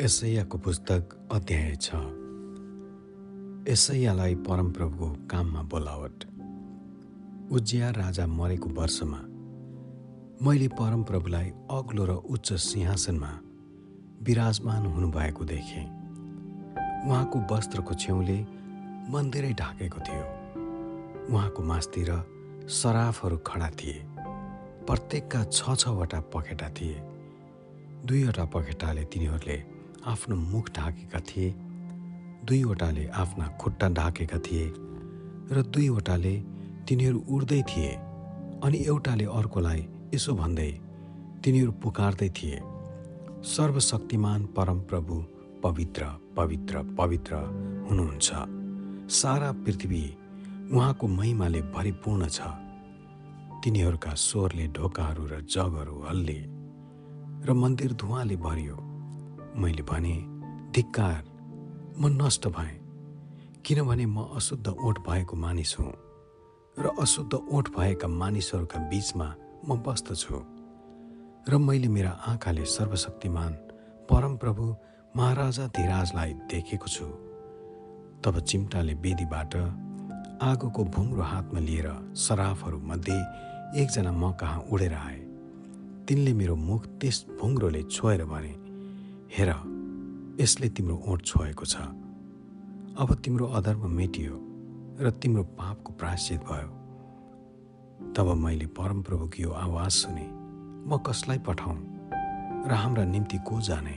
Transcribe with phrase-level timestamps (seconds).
[0.00, 1.94] एसैयाको पुस्तक अध्याय छ।
[3.68, 6.24] एसैयालाई परमप्रभुको काममा बोलावट।
[7.52, 9.18] उज्जिया राजा मरेको वर्षमा
[10.46, 13.32] मैले परमप्रभुलाई अग्लो र उच्च सिंहासनमा
[14.22, 15.84] विराजमान हुनुभएको देखेँ।
[17.04, 18.38] उहाँको वस्त्रको छेउले
[19.12, 20.24] मन्दिरै ढाकेको थियो।
[21.28, 22.10] उहाँको मासतिर
[22.68, 24.00] सराफहरू खडा थिए।
[24.88, 26.96] प्रत्येकका छ छवटा पखेटा थिए।
[28.06, 31.54] दुईवटा पखेटाले तिनीहरूले आफ्नो मुख ढाकेका थिए
[32.44, 34.66] दुईवटाले आफ्ना खुट्टा ढाकेका थिए
[35.52, 36.34] र दुईवटाले
[36.88, 37.90] तिनीहरू उड्दै थिए
[38.64, 39.82] अनि एउटाले अर्कोलाई
[40.14, 40.70] यसो भन्दै
[41.44, 42.62] तिनीहरू पुकार्दै थिए
[43.46, 45.16] सर्वशक्तिमान परमप्रभु
[45.62, 46.02] पवित्र
[46.36, 47.34] पवित्र पवित्र
[47.88, 48.28] हुनुहुन्छ।
[49.12, 50.04] सारा पृथ्वी
[50.72, 52.40] उहाँको महिमाले भरिपूर्ण छ।
[53.64, 56.40] तिनीहरूका स्वरले ढोकाहरू र जगहरू हल्ले
[57.46, 58.76] र मन्दिर धुवाले भरियो।
[59.56, 60.16] मैले भने
[60.74, 61.22] धिक्कार
[61.98, 62.78] म नष्ट भएँ
[63.66, 65.92] किनभने म अशुद्ध ओठ भएको मानिस हुँ
[66.76, 69.34] र अशुद्ध ओठ भएका मानिसहरूका बिचमा
[69.68, 70.36] म बस्दछु
[71.48, 73.52] र मैले मेरा आँखाले सर्वशक्तिमान
[74.10, 74.64] परमप्रभु
[75.16, 77.04] महाराजा धिराजलाई देखेको छु।
[78.24, 79.54] तब चिम्टाले बेदीबाट
[80.42, 83.18] आगोको भुम्रो हातमा लिएर सराफहरूमध्ये
[83.82, 85.18] एकजना म कहाँ उडेर आए।
[86.08, 88.54] तिनले मेरो मुख त्यस भुङ्रोले छोएर भने
[89.30, 89.50] हेर
[90.40, 91.76] यसले तिम्रो ओठ छोएको छ।
[92.98, 94.34] अब तिम्रो अधर्म मेटियो
[94.98, 96.70] र तिम्रो पापको प्राश्चित भयो।
[98.10, 100.26] तब मैले परमप्रभुको यो आवाज सुने
[100.82, 101.78] म कसलाई पठाउँ
[102.66, 103.96] र हाम्रा निम्ति को जाने?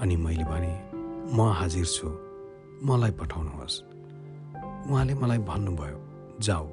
[0.00, 0.72] अनि मैले भने
[1.36, 2.08] म हाजिर छु
[2.88, 3.76] मलाई पठाउनुहोस्।
[4.88, 5.98] उहाँले मलाई भन्नुभयो
[6.40, 6.66] जाऊ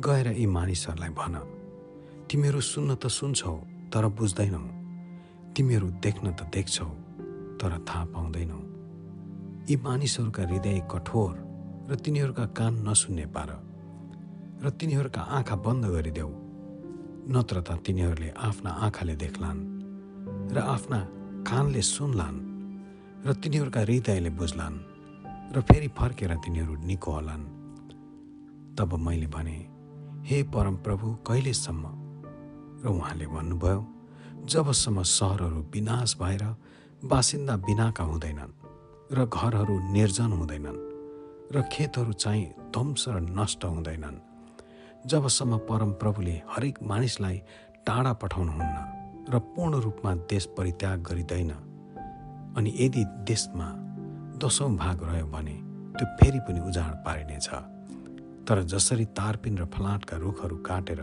[0.00, 1.34] गएर यी मानिसहरूलाई भन।
[2.24, 3.56] तिमीहरू सुन्न त सुन्छौ
[3.92, 4.79] तर बुझ्दैनौ।
[5.56, 6.88] तिमीहरू देख्न त देख्छौ
[7.60, 8.60] तर थाहा पाउँदैनौ।
[9.70, 11.32] यी मानिसहरूका हृदय कठोर
[11.90, 13.50] र तिनीहरूका कान नसुन्ने पार
[14.64, 16.30] र तिनीहरूका आँखा बन्द गरिदेऊ।
[17.34, 19.60] नत्र त तिनीहरूले आफ्ना आँखाले देख्लान्
[20.54, 20.98] र आफ्ना
[21.46, 22.38] कानले सुन्लान्
[23.26, 24.76] र तिनीहरूका हृदयले बुझ्लान्
[25.54, 27.44] र फेरि फर्केर तिनीहरू निको होलान्
[28.78, 29.58] तब मैले भने
[30.28, 31.84] हे परमप्रभु कहिलेसम्म?
[32.82, 33.80] र उहाँले भन्नुभयो
[34.48, 36.42] जबसम्म सहरहरू विनाश भएर
[37.04, 38.52] बासिन्दा बिनाका हुँदैनन्
[39.12, 40.78] र घरहरू निर्जन हुँदैनन्
[41.52, 44.16] र खेतहरू चाहिँ ध्वंस र नष्ट हुँदैनन्।
[45.06, 47.36] जबसम्म परमप्रभुले हरेक मानिसलाई
[47.86, 48.76] टाढा पठाउनुहुन्न
[49.28, 51.50] र पूर्ण रूपमा देश परित्याग गरिँदैन
[52.56, 53.68] अनि यदि देशमा
[54.40, 55.56] दसौँ भाग रह्यो भने
[55.98, 57.48] त्यो फेरि पनि उजाड पारिनेछ।
[58.48, 61.00] तर जसरी तारपिन र फलाटका रुखहरू काटेर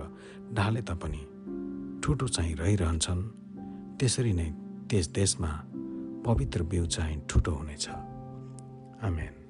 [0.53, 1.21] ढाले तापनि
[2.07, 3.23] ठुटो चाहिँ रहिरहन्छन्।
[4.00, 4.51] त्यसरी नै
[4.90, 5.47] त्यस देशमा
[6.25, 7.90] पवित्र बिउ चाहिँ ठुटो हुनेछ।
[9.01, 9.46] आमेन।